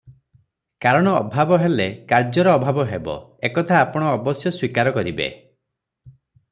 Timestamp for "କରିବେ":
4.99-5.33